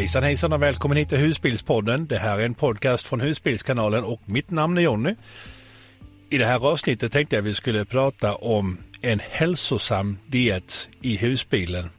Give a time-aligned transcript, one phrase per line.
[0.00, 2.06] Hejsan hejsan och välkommen hit till Husbilspodden.
[2.06, 5.14] Det här är en podcast från Husbilskanalen och mitt namn är Jonny.
[6.30, 11.90] I det här avsnittet tänkte jag vi skulle prata om en hälsosam diet i husbilen.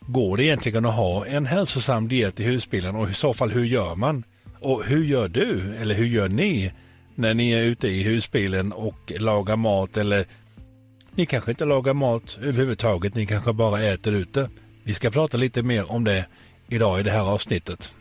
[0.00, 3.64] Går det egentligen att ha en hälsosam diet i husbilen och i så fall hur
[3.64, 4.24] gör man?
[4.60, 6.72] Och hur gör du eller hur gör ni
[7.14, 10.24] när ni är ute i husbilen och lagar mat eller
[11.14, 14.50] ni kanske inte lagar mat överhuvudtaget, ni kanske bara äter ute.
[14.82, 16.26] Vi ska prata lite mer om det
[16.68, 17.94] idag i det här avsnittet.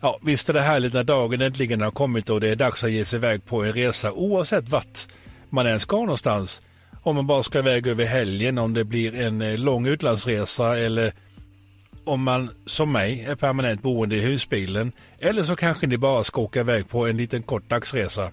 [0.00, 2.92] Ja, visst är det härligt när dagen äntligen har kommit och det är dags att
[2.92, 5.06] ge sig iväg på en resa oavsett vart
[5.50, 6.62] man än ska någonstans.
[7.02, 11.12] Om man bara ska iväg över helgen, om det blir en eh, lång utlandsresa eller
[12.04, 14.92] om man som mig är permanent boende i husbilen.
[15.18, 18.30] Eller så kanske ni bara ska åka iväg på en liten kort dagsresa.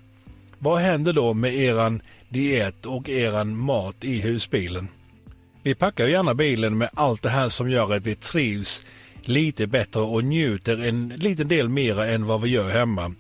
[0.59, 4.87] Vad händer då med eran diet och eran mat i husbilen?
[5.63, 8.83] Vi packar gärna bilen med allt det här som gör att vi trivs
[9.21, 13.13] lite bättre och njuter en liten del mer än vad vi gör hemma.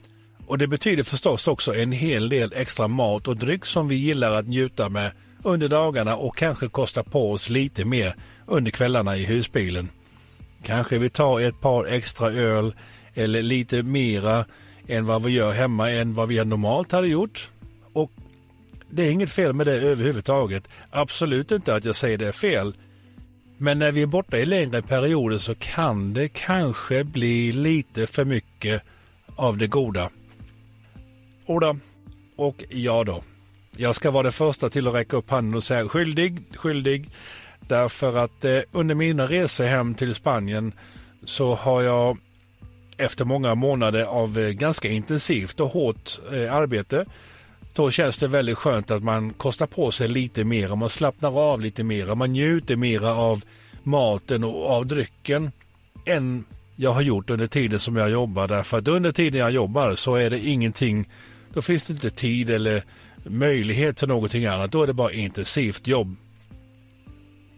[0.47, 4.31] Och det betyder förstås också en hel del extra mat och dryck som vi gillar
[4.31, 5.11] att njuta med
[5.43, 9.89] under dagarna och kanske kosta på oss lite mer under kvällarna i husbilen.
[10.63, 12.75] Kanske vi tar ett par extra öl
[13.13, 14.45] eller lite mera
[14.87, 17.49] än vad vi gör hemma än vad vi normalt hade gjort.
[17.93, 18.11] Och
[18.91, 20.67] det är inget fel med det överhuvudtaget.
[20.89, 22.73] Absolut inte att jag säger det är fel.
[23.57, 28.25] Men när vi är borta i längre perioder så kan det kanske bli lite för
[28.25, 28.83] mycket
[29.35, 30.09] av det goda.
[31.45, 31.77] Oda
[32.35, 33.23] och ja då.
[33.77, 37.09] Jag ska vara den första till att räcka upp handen och säga skyldig, skyldig.
[37.59, 40.73] Därför att eh, under mina resor hem till Spanien
[41.25, 42.17] så har jag
[42.97, 47.05] efter många månader av eh, ganska intensivt och hårt eh, arbete
[47.73, 51.39] då känns det väldigt skönt att man kostar på sig lite mer och man slappnar
[51.39, 53.43] av lite mer och man njuter mera av
[53.83, 55.51] maten och av drycken
[56.05, 56.45] än
[56.75, 58.47] jag har gjort under tiden som jag jobbar.
[58.47, 61.09] Därför att under tiden jag jobbar så är det ingenting,
[61.53, 62.83] då finns det inte tid eller
[63.23, 64.71] möjlighet till någonting annat.
[64.71, 66.15] Då är det bara intensivt jobb.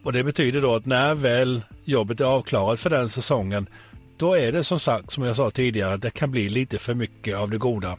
[0.03, 3.69] Och det betyder då att när väl jobbet är avklarat för den säsongen,
[4.18, 7.38] då är det som sagt, som jag sa tidigare, det kan bli lite för mycket
[7.38, 7.97] av det goda.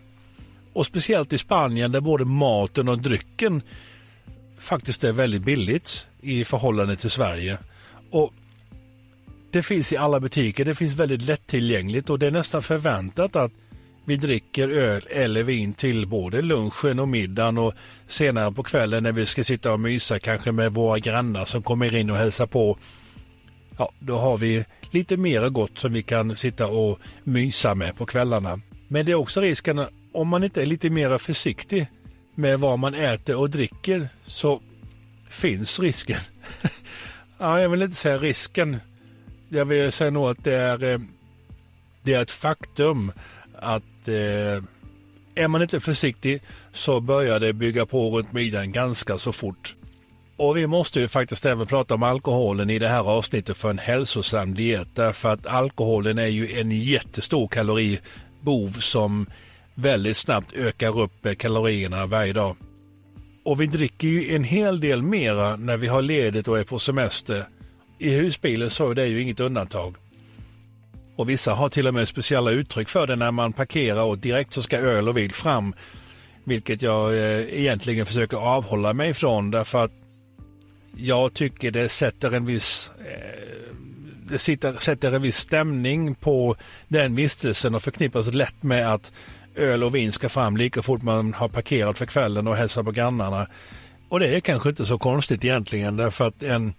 [0.74, 3.62] Och speciellt i Spanien där både maten och drycken
[4.58, 7.58] faktiskt är väldigt billigt i förhållande till Sverige.
[8.10, 8.32] Och
[9.50, 13.52] Det finns i alla butiker, det finns väldigt lättillgängligt och det är nästan förväntat att
[14.04, 17.74] vi dricker öl eller vin till både lunchen och middagen och
[18.06, 21.94] senare på kvällen när vi ska sitta och mysa kanske med våra grannar som kommer
[21.94, 22.78] in och hälsar på.
[23.78, 28.06] Ja, då har vi lite mer gott som vi kan sitta och mysa med på
[28.06, 28.60] kvällarna.
[28.88, 31.86] Men det är också risken om man inte är lite mer försiktig
[32.34, 34.60] med vad man äter och dricker så
[35.30, 36.20] finns risken.
[37.38, 38.76] ja, jag vill inte säga risken.
[39.48, 40.98] Jag vill säga nog att det är, eh,
[42.02, 43.12] det är ett faktum
[43.58, 44.62] att eh,
[45.34, 46.42] är man inte försiktig
[46.72, 49.76] så börjar det bygga på runt midjan ganska så fort.
[50.36, 53.78] Och vi måste ju faktiskt även prata om alkoholen i det här avsnittet för en
[53.78, 54.88] hälsosam diet.
[54.94, 59.26] Därför att alkoholen är ju en jättestor kaloribov som
[59.74, 62.56] väldigt snabbt ökar upp kalorierna varje dag.
[63.44, 66.78] Och vi dricker ju en hel del mera när vi har ledigt och är på
[66.78, 67.44] semester.
[67.98, 69.96] I husbilen så är det ju inget undantag.
[71.16, 74.52] Och vissa har till och med speciella uttryck för det när man parkerar och direkt
[74.52, 75.74] så ska öl och vin fram.
[76.44, 79.92] Vilket jag eh, egentligen försöker avhålla mig ifrån därför att
[80.96, 83.44] jag tycker det sätter en viss eh,
[84.26, 86.56] det sitter, sätter en viss stämning på
[86.88, 89.12] den vistelsen och förknippas lätt med att
[89.54, 92.90] öl och vin ska fram lika fort man har parkerat för kvällen och hälsar på
[92.90, 93.46] grannarna.
[94.08, 96.74] Och det är kanske inte så konstigt egentligen därför att en,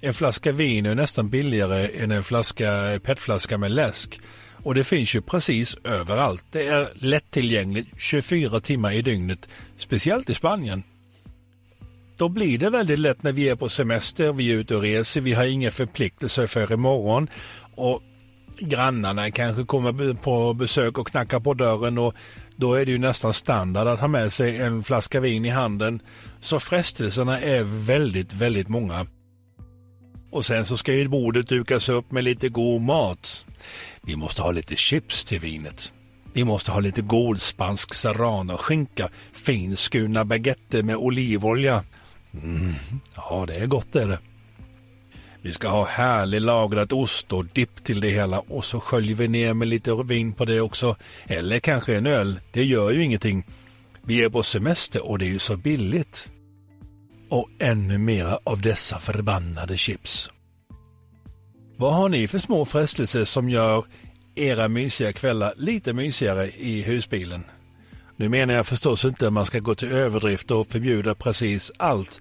[0.00, 4.20] en flaska vin är nästan billigare än en flaska petflaska med läsk.
[4.62, 6.44] Och det finns ju precis överallt.
[6.50, 10.82] Det är lättillgängligt 24 timmar i dygnet, speciellt i Spanien.
[12.18, 15.20] Då blir det väldigt lätt när vi är på semester, vi är ute och reser,
[15.20, 17.28] vi har inga förpliktelser för imorgon
[17.74, 18.02] och
[18.58, 22.14] grannarna kanske kommer på besök och knackar på dörren och
[22.56, 26.02] då är det ju nästan standard att ha med sig en flaska vin i handen.
[26.40, 29.06] Så frestelserna är väldigt, väldigt många.
[30.30, 33.46] Och sen så ska ju bordet dukas upp med lite god mat.
[34.02, 35.92] Vi måste ha lite chips till vinet.
[36.32, 39.08] Vi måste ha lite god spansk serranoskinka.
[39.32, 41.84] finskurna baguetter med olivolja.
[42.42, 42.74] Mm,
[43.14, 44.18] ja, det är gott är det.
[45.42, 49.28] Vi ska ha härlig lagrad ost och dipp till det hela och så sköljer vi
[49.28, 50.96] ner med lite vin på det också.
[51.26, 52.40] Eller kanske en öl.
[52.52, 53.46] Det gör ju ingenting.
[54.02, 56.28] Vi är på semester och det är ju så billigt.
[57.28, 60.30] Och ännu mera av dessa förbannade chips.
[61.76, 63.84] Vad har ni för små frestelser som gör
[64.34, 67.44] era mysiga kvällar lite mysigare i husbilen?
[68.16, 72.20] Nu menar jag förstås inte att man ska gå till överdrift och förbjuda precis allt.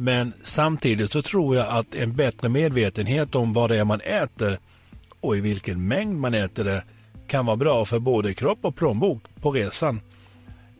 [0.00, 4.58] Men samtidigt så tror jag att en bättre medvetenhet om vad det är man äter
[5.20, 6.84] och i vilken mängd man äter det
[7.26, 10.00] kan vara bra för både kropp och plånbok på resan.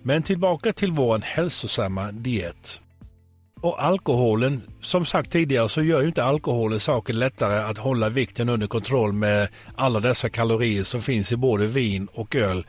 [0.03, 2.81] Men tillbaka till vår hälsosamma diet.
[3.61, 8.49] Och alkoholen, som sagt tidigare så gör ju inte alkoholen saken lättare att hålla vikten
[8.49, 12.67] under kontroll med alla dessa kalorier som finns i både vin och öl.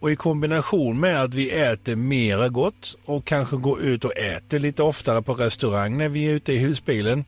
[0.00, 4.58] Och i kombination med att vi äter mera gott och kanske går ut och äter
[4.58, 7.24] lite oftare på restaurang när vi är ute i husbilen.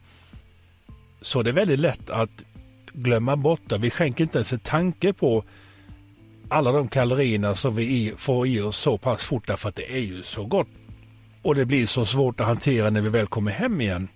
[1.21, 2.43] Så det är väldigt lätt att
[2.93, 3.79] glömma bort det.
[3.79, 5.45] Vi skänker inte ens en tanke på
[6.49, 10.01] alla de kalorierna som vi får i oss så pass fort därför att det är
[10.01, 10.69] ju så gott.
[11.43, 14.09] Och det blir så svårt att hantera när vi väl kommer hem igen.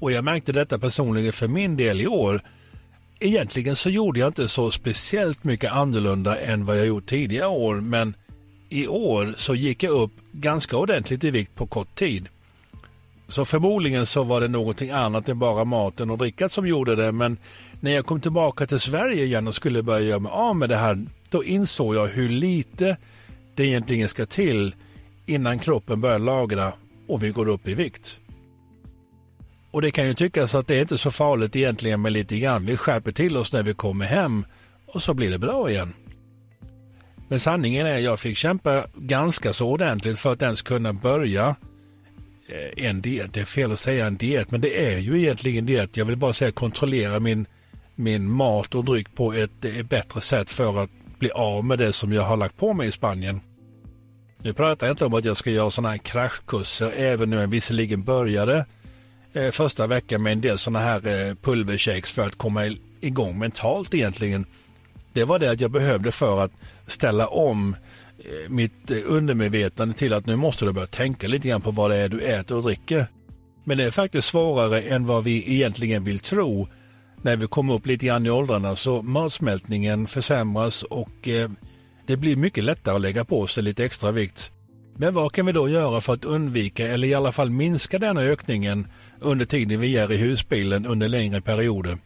[0.00, 2.42] Och jag märkte detta personligen för min del i år.
[3.22, 7.74] Egentligen så gjorde jag inte så speciellt mycket annorlunda än vad jag gjort tidigare år
[7.74, 8.14] men
[8.68, 12.28] i år så gick jag upp ganska ordentligt i vikt på kort tid.
[13.28, 17.12] Så förmodligen så var det någonting annat än bara maten och drickat som gjorde det
[17.12, 17.36] men
[17.80, 20.76] när jag kom tillbaka till Sverige igen och skulle börja göra mig av med det
[20.76, 22.96] här då insåg jag hur lite
[23.54, 24.74] det egentligen ska till
[25.26, 26.72] innan kroppen börjar lagra
[27.06, 28.19] och vi går upp i vikt.
[29.70, 32.66] Och det kan ju tyckas att det är inte så farligt egentligen med lite grann.
[32.66, 34.44] Vi skärper till oss när vi kommer hem
[34.86, 35.94] och så blir det bra igen.
[37.28, 41.56] Men sanningen är att jag fick kämpa ganska så ordentligt för att ens kunna börja
[42.48, 43.34] eh, en diet.
[43.34, 45.96] Det är fel att säga en diet, men det är ju egentligen diet.
[45.96, 47.46] Jag vill bara säga kontrollera min,
[47.94, 51.92] min mat och dryck på ett, ett bättre sätt för att bli av med det
[51.92, 53.40] som jag har lagt på mig i Spanien.
[54.42, 57.46] Nu pratar jag inte om att jag ska göra sådana här kraschkurser, även om jag
[57.46, 58.66] visserligen började
[59.32, 63.94] eh, första veckan med en del sådana här eh, pulvershakes för att komma igång mentalt
[63.94, 64.46] egentligen.
[65.12, 66.52] Det var det att jag behövde för att
[66.86, 67.76] ställa om
[68.18, 71.90] eh, mitt eh, undermedvetande till att nu måste du börja tänka lite grann på vad
[71.90, 73.06] det är du äter och dricker.
[73.64, 76.68] Men det är faktiskt svårare än vad vi egentligen vill tro.
[77.22, 81.50] När vi kommer upp lite grann i åldrarna så matsmältningen försämras och eh,
[82.06, 84.52] det blir mycket lättare att lägga på sig lite extra vikt.
[84.96, 88.20] Men vad kan vi då göra för att undvika eller i alla fall minska denna
[88.20, 88.86] ökningen
[89.20, 91.98] under tiden vi är i husbilen under längre perioder?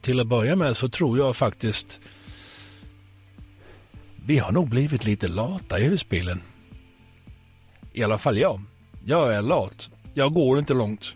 [0.00, 2.00] Till att börja med så tror jag faktiskt
[4.26, 6.40] vi har nog blivit lite lata i husbilen.
[7.92, 8.60] I alla fall jag.
[9.04, 9.90] Jag är lat.
[10.14, 11.14] Jag går inte långt.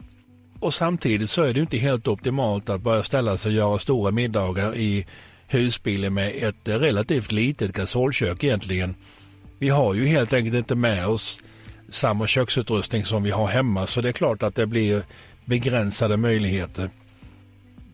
[0.60, 4.10] Och samtidigt så är det inte helt optimalt att börja ställa sig och göra stora
[4.10, 5.06] middagar i
[5.46, 8.94] husbilen med ett relativt litet gasolkök egentligen.
[9.58, 11.40] Vi har ju helt enkelt inte med oss
[11.90, 15.02] samma köksutrustning som vi har hemma så det är klart att det blir
[15.44, 16.90] begränsade möjligheter.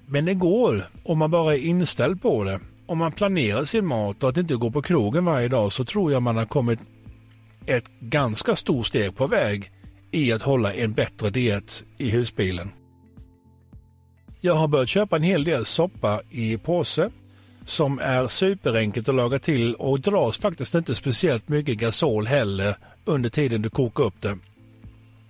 [0.06, 2.60] Men det går om man bara är inställd på det.
[2.86, 6.12] Om man planerar sin mat och att inte gå på krogen varje dag så tror
[6.12, 6.78] jag man har kommit
[7.66, 9.70] ett ganska stort steg på väg
[10.10, 12.70] i att hålla en bättre diet i husbilen.
[14.40, 17.10] Jag har börjat köpa en hel del soppa i påse
[17.64, 23.30] som är superenkelt att laga till och dras faktiskt inte speciellt mycket gasol heller under
[23.30, 24.38] tiden du kokar upp det.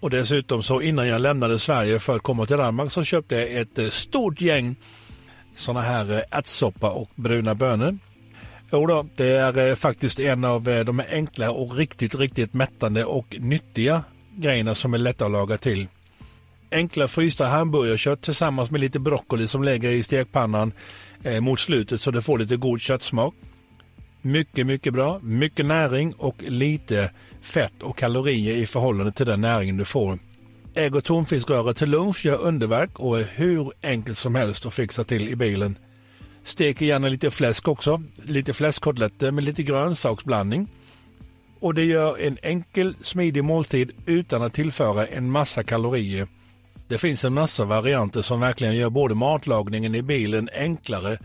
[0.00, 3.52] Och dessutom så innan jag lämnade Sverige för att komma till Danmark så köpte jag
[3.52, 4.76] ett eh, stort gäng
[5.54, 7.99] sådana här eh, ärtsoppa och bruna bönor.
[8.73, 13.37] Jo då, det är eh, faktiskt en av de enkla och riktigt, riktigt mättande och
[13.38, 14.04] nyttiga
[14.37, 15.87] grejerna som är lätta att laga till.
[16.71, 20.73] Enkla frysta hamburgerkött tillsammans med lite broccoli som lägger i stekpannan
[21.23, 23.35] eh, mot slutet så det får lite god köttsmak.
[24.26, 25.21] Mycket, mycket bra.
[25.23, 30.18] Mycket näring och lite fett och kalorier i förhållande till den näringen du får.
[30.75, 35.04] Ägg och tonfiskröra till lunch gör underverk och är hur enkelt som helst att fixa
[35.04, 35.78] till i bilen.
[36.45, 38.02] Stek gärna lite fläsk också.
[38.23, 40.68] Lite fläskkotletter med lite grönsaksblandning.
[41.61, 46.28] Och det gör en enkel, smidig måltid utan att tillföra en massa kalorier
[46.88, 51.18] det finns en massa varianter som verkligen gör både matlagningen i bilen enklare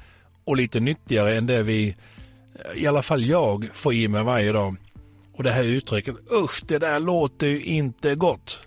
[0.46, 1.96] och lite nyttigare än det vi,
[2.76, 4.76] i alla fall jag, får i mig varje dag.
[5.34, 8.60] Och det här uttrycket, usch det där låter ju inte gott.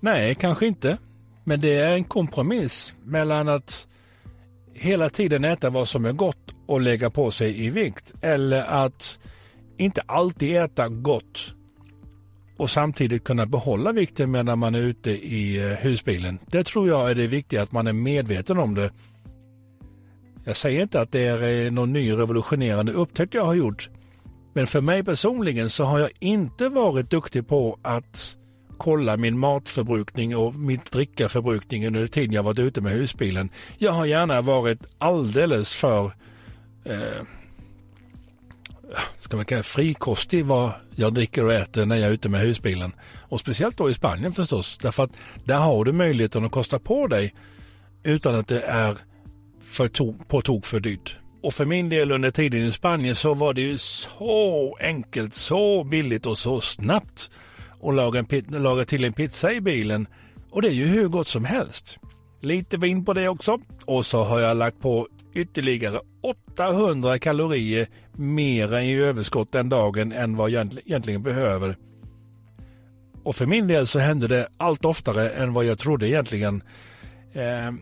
[0.00, 0.98] Nej, kanske inte.
[1.44, 3.88] Men det är en kompromiss mellan att
[4.74, 9.18] hela tiden äta vad som är gott och lägga på sig i vikt eller att
[9.76, 11.54] inte alltid äta gott
[12.56, 16.38] och samtidigt kunna behålla vikten medan man är ute i eh, husbilen.
[16.46, 18.90] Det tror jag är det viktiga, att man är medveten om det.
[20.44, 23.90] Jag säger inte att det är eh, någon ny revolutionerande upptäckt jag har gjort.
[24.52, 28.36] Men för mig personligen så har jag inte varit duktig på att
[28.76, 33.50] kolla min matförbrukning och min drickaförbrukning under tiden jag varit ute med husbilen.
[33.78, 36.12] Jag har gärna varit alldeles för
[36.84, 37.22] eh,
[39.18, 42.92] ska man kalla frikostig vad jag dricker och äter när jag är ute med husbilen.
[43.18, 44.78] Och speciellt då i Spanien förstås.
[44.82, 45.10] Därför att
[45.44, 47.34] där har du möjligheten att kosta på dig
[48.02, 48.96] utan att det är
[49.62, 51.16] för to på tok för dyrt.
[51.42, 55.84] Och för min del under tiden i Spanien så var det ju så enkelt, så
[55.84, 57.30] billigt och så snabbt
[57.82, 60.06] att laga, en, laga till en pizza i bilen.
[60.50, 61.98] Och det är ju hur gott som helst.
[62.40, 63.58] Lite vin på det också.
[63.86, 70.36] Och så har jag lagt på ytterligare 800 kalorier mer i överskott den dagen än
[70.36, 71.76] vad jag egentligen behöver.
[73.22, 76.62] Och för min del så hände det allt oftare än vad jag trodde egentligen.
[77.32, 77.72] Eh,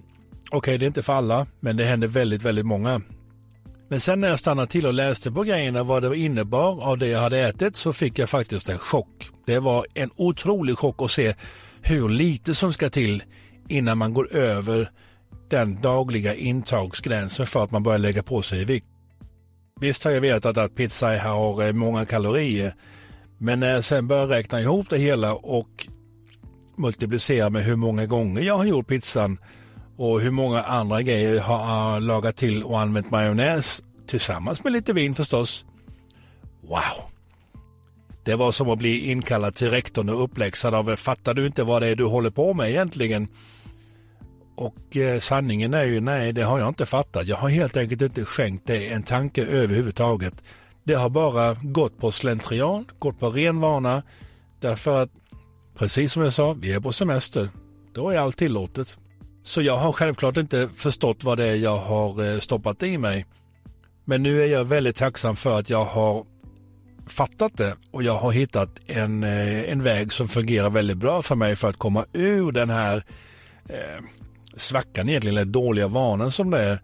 [0.52, 3.00] Okej, okay, det är inte för alla, men det händer väldigt, väldigt många.
[3.88, 7.07] Men sen när jag stannade till och läste på grejerna vad det innebar av det
[7.07, 9.28] jag hade ätit så fick jag faktiskt en chock.
[9.47, 11.35] Det var en otrolig chock att se
[11.83, 13.23] hur lite som ska till
[13.69, 14.90] innan man går över
[15.49, 18.87] den dagliga intagsgränsen för att man börjar lägga på sig i vikt.
[19.80, 22.75] Visst har jag vetat att pizza har eh, många kalorier,
[23.38, 25.87] men när jag sen börjar räkna ihop det hela och
[26.76, 29.38] multiplicera med hur många gånger jag har gjort pizzan
[30.00, 34.92] och hur många andra grejer har jag lagat till och använt majonnäs tillsammans med lite
[34.92, 35.64] vin förstås.
[36.61, 37.11] Wow!
[38.25, 41.83] Det var som att bli inkallad till rektorn och uppläxad av fattar du inte vad
[41.83, 43.28] det är du håller på med egentligen?
[44.57, 47.26] Och eh, sanningen är ju nej, det har jag inte fattat.
[47.26, 50.35] Jag har helt enkelt inte skänkt det en tanke överhuvudtaget.
[50.85, 54.02] Det har bara gått på slentrian, gått på ren vana.
[54.61, 55.11] Därför att,
[55.78, 57.49] precis som jag sa, vi är på semester.
[57.95, 58.99] Då är allt tillåtet.
[59.42, 63.26] Så jag har självklart inte förstått vad det är jag har eh, stoppat i mig.
[64.04, 66.25] Men nu är jag väldigt tacksam för att jag har
[67.06, 71.35] fattat det och jag har hittat en, eh, en väg som fungerar väldigt bra för
[71.35, 73.04] mig för att komma ur den här
[73.68, 74.04] eh,
[74.56, 76.80] svackan egentligen, eller dåliga vanan som det är.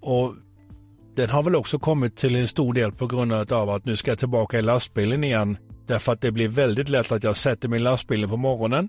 [0.00, 0.34] Och
[1.14, 4.10] den har väl också kommit till en stor del på grund av att nu ska
[4.10, 5.56] jag tillbaka i lastbilen igen.
[5.86, 8.88] Därför att det blir väldigt lätt att jag sätter min lastbil på morgonen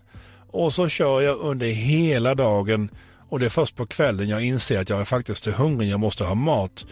[0.51, 2.89] och så kör jag under hela dagen
[3.31, 5.99] och det är först på kvällen jag inser att jag är faktiskt är hungrig, jag
[5.99, 6.85] måste ha mat.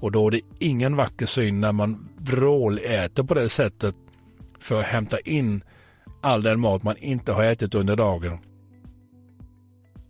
[0.00, 3.94] Och då är det ingen vacker syn när man vråläter på det sättet
[4.60, 5.64] för att hämta in
[6.20, 8.38] all den mat man inte har ätit under dagen.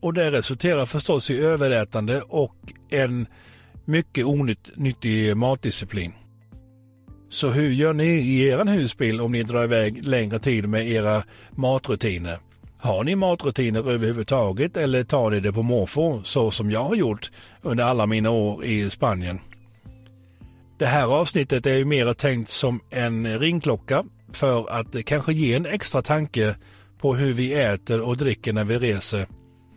[0.00, 2.56] Och det resulterar förstås i överätande och
[2.90, 3.26] en
[3.84, 6.12] mycket onyttig matdisciplin.
[7.28, 11.22] Så hur gör ni i er husbil om ni drar iväg längre tid med era
[11.50, 12.38] matrutiner?
[12.82, 17.30] Har ni matrutiner överhuvudtaget eller tar ni det på måfå så som jag har gjort
[17.62, 19.40] under alla mina år i Spanien?
[20.78, 25.66] Det här avsnittet är ju mer tänkt som en ringklocka för att kanske ge en
[25.66, 26.56] extra tanke
[26.98, 29.26] på hur vi äter och dricker när vi reser.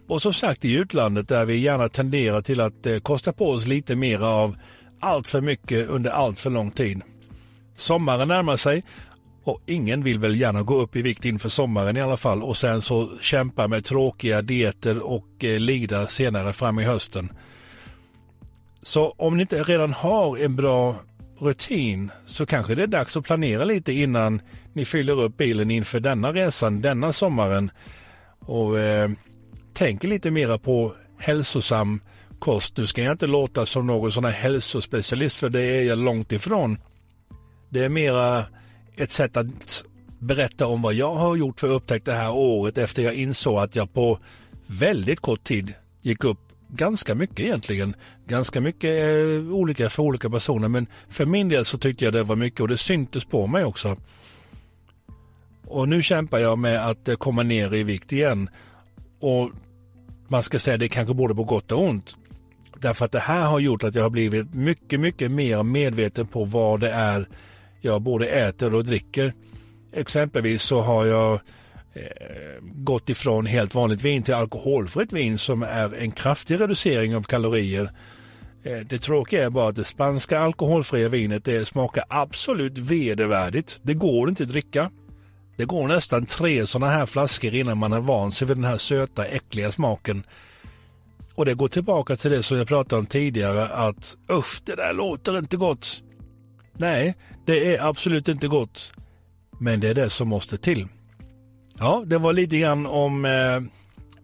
[0.08, 3.68] Och som sagt i utlandet där vi gärna tenderar till att eh, kosta på oss
[3.68, 4.58] lite mer av
[5.00, 7.02] allt för mycket under allt för lång tid.
[7.78, 8.84] Sommaren närmar sig
[9.44, 12.58] och ingen vill väl gärna gå upp i vikt inför sommaren i alla fall och
[12.58, 17.32] sen så kämpa med tråkiga dieter och eh, lida senare fram i hösten.
[18.84, 20.96] Så om ni inte redan har en bra
[21.40, 24.42] rutin så kanske det är dags att planera lite innan
[24.74, 27.72] ni fyller upp bilen inför denna resan, denna sommaren.
[28.40, 29.12] Och eh,
[29.74, 32.02] tänker lite mera på hälsosam
[32.40, 32.78] kost.
[32.78, 36.32] Nu ska jag inte låta som någon sån här hälsospecialist för det är jag långt
[36.32, 36.78] ifrån.
[37.70, 38.46] Det är mera
[38.96, 39.84] ett sätt att
[40.20, 43.76] berätta om vad jag har gjort för upptäckt det här året efter jag insåg att
[43.76, 44.20] jag på
[44.68, 47.96] väldigt kort tid gick upp ganska mycket egentligen.
[48.28, 52.24] Ganska mycket eh, olika för olika personer men för min del så tyckte jag det
[52.24, 53.98] var mycket och det syntes på mig också.
[55.68, 58.50] Och nu kämpar jag med att eh, komma ner i vikt igen.
[59.20, 59.52] Och
[60.28, 62.18] man ska säga det kanske både på gott och ont.
[62.78, 66.44] Därför att det här har gjort att jag har blivit mycket, mycket mer medveten på
[66.44, 67.28] vad det är
[67.84, 69.34] jag både äter och dricker.
[69.94, 71.34] Exempelvis så har jag
[71.94, 72.02] eh,
[72.62, 77.92] gått ifrån helt vanligt vin till alkoholfritt vin som är en kraftig reducering av kalorier.
[78.64, 83.80] Eh, det tråkiga är bara att det spanska alkoholfria vinet det smakar absolut vedervärdigt.
[83.82, 84.92] Det går inte att dricka.
[85.58, 88.78] Det går nästan tre sådana här flaskor innan man har vant sig vid den här
[88.78, 90.24] söta äckliga smaken.
[91.36, 94.94] Och det går tillbaka till det som jag pratade om tidigare att usch, det där
[94.94, 96.04] låter inte gott.
[96.78, 97.16] Nej,
[97.46, 98.92] det är absolut inte gott.
[99.60, 100.88] Men det är det som måste till.
[101.80, 103.62] Ja, det var lite grann om eh,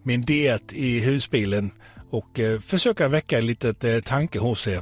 [0.02, 1.70] min diet i husbilen
[2.10, 4.80] och eh, försöka väcka en litet eh, tanke hos er.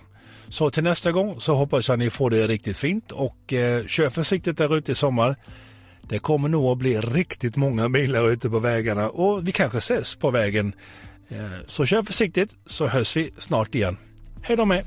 [0.48, 3.87] Så till nästa gång så hoppas jag att ni får det riktigt fint och eh,
[3.87, 5.37] kör försiktigt där ute i sommar.
[6.02, 10.16] Det kommer nog att bli riktigt många bilar ute på vägarna och vi kanske ses
[10.16, 10.72] på vägen.
[11.28, 13.96] Eh, så kör försiktigt så hörs vi snart igen.
[14.42, 14.84] Hej då med!